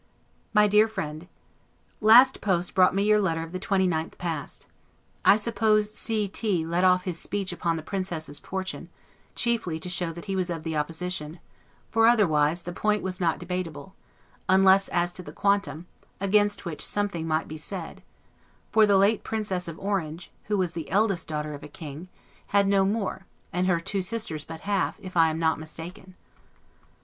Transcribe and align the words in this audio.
MY 0.55 0.65
DEAR 0.65 0.87
FRIEND: 0.87 1.27
Last 1.99 2.41
post 2.41 2.73
brought 2.73 2.95
me 2.95 3.03
your 3.03 3.21
letter 3.21 3.43
of 3.43 3.51
the 3.51 3.59
29th 3.59 4.17
past. 4.17 4.65
I 5.23 5.35
suppose 5.35 5.93
C 5.93 6.27
T 6.27 6.65
let 6.65 6.83
off 6.83 7.03
his 7.03 7.19
speech 7.19 7.51
upon 7.53 7.75
the 7.75 7.83
Princess's 7.83 8.39
portion, 8.39 8.89
chiefly 9.35 9.79
to 9.79 9.89
show 9.89 10.11
that 10.11 10.25
he 10.25 10.35
was 10.35 10.49
of 10.49 10.63
the 10.63 10.75
opposition; 10.75 11.39
for 11.91 12.07
otherwise, 12.07 12.63
the 12.63 12.73
point 12.73 13.03
was 13.03 13.21
not 13.21 13.37
debatable, 13.37 13.93
unless 14.49 14.87
as 14.87 15.13
to 15.13 15.21
the 15.21 15.31
quantum, 15.31 15.85
against 16.19 16.65
which 16.65 16.83
something 16.83 17.27
might 17.27 17.47
be 17.47 17.55
said; 17.55 18.01
for 18.71 18.87
the 18.87 18.97
late 18.97 19.23
Princess 19.23 19.67
of 19.67 19.77
Orange 19.77 20.31
(who 20.45 20.57
was 20.57 20.73
the 20.73 20.89
eldest 20.89 21.27
daughter 21.27 21.53
of 21.53 21.61
a 21.61 21.67
king) 21.67 22.07
had 22.47 22.67
no 22.67 22.85
more, 22.85 23.27
and 23.53 23.67
her 23.67 23.79
two 23.79 24.01
sisters 24.01 24.43
but 24.45 24.61
half, 24.61 24.97
if 24.99 25.15
I 25.15 25.29
am 25.29 25.37
not 25.37 25.59
mistaken. 25.59 26.15